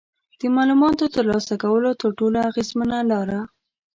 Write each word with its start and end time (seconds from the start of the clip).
د 0.39 0.41
معلوماتو 0.55 1.05
ترلاسه 1.15 1.53
کولو 1.63 1.91
تر 2.01 2.09
ټولو 2.19 2.37
اغیزمنه 2.49 2.97
لاره 3.11 3.39